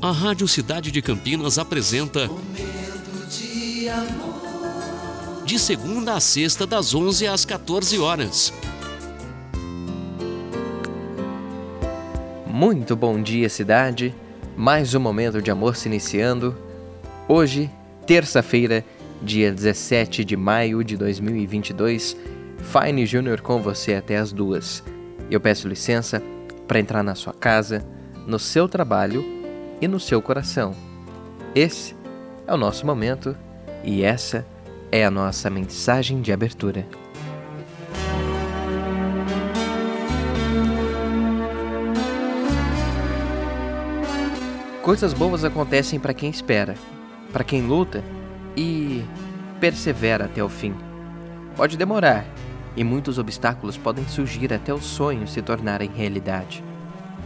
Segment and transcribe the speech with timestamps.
[0.00, 5.42] A Rádio Cidade de Campinas apresenta Momento de amor.
[5.44, 8.52] de segunda a sexta das 11 às 14 horas.
[12.46, 14.14] Muito bom dia, cidade.
[14.54, 16.54] Mais um momento de amor se iniciando.
[17.26, 17.70] Hoje,
[18.06, 18.84] terça-feira,
[19.22, 22.16] dia 17 de maio de 2022.
[22.58, 24.84] Fine Júnior com você até as duas.
[25.30, 26.22] Eu peço licença
[26.68, 27.84] para entrar na sua casa,
[28.26, 29.35] no seu trabalho
[29.80, 30.74] e no seu coração.
[31.54, 31.94] Esse
[32.46, 33.36] é o nosso momento
[33.82, 34.46] e essa
[34.90, 36.86] é a nossa mensagem de abertura.
[44.82, 46.76] Coisas boas acontecem para quem espera,
[47.32, 48.04] para quem luta
[48.56, 49.04] e
[49.58, 50.74] persevera até o fim.
[51.56, 52.24] Pode demorar
[52.76, 56.62] e muitos obstáculos podem surgir até os sonhos se tornarem realidade.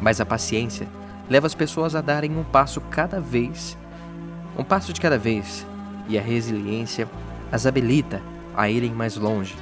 [0.01, 0.89] Mas a paciência
[1.31, 3.79] leva as pessoas a darem um passo cada vez,
[4.59, 5.65] um passo de cada vez,
[6.09, 7.09] e a resiliência
[7.53, 8.21] as habilita
[8.57, 9.55] a irem mais longe.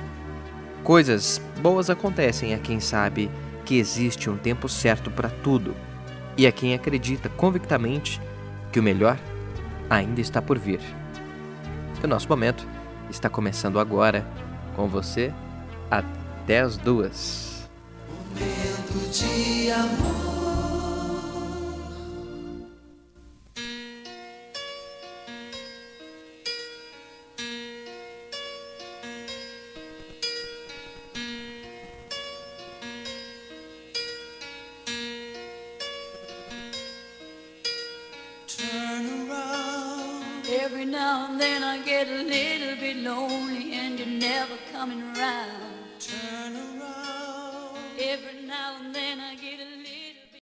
[0.83, 3.30] Coisas boas acontecem a quem sabe
[3.66, 5.77] que existe um tempo certo para tudo
[6.38, 8.19] e a quem acredita convictamente
[8.72, 9.19] que o melhor
[9.91, 10.80] ainda está por vir.
[12.03, 12.66] O nosso momento
[13.10, 14.27] está começando agora
[14.75, 15.34] com você
[15.91, 17.57] até as duas.
[40.50, 45.74] Every now and then I get a little bit lonely and you're never coming around.
[46.00, 47.77] Turn around.
[48.00, 49.77] Every now and then I get a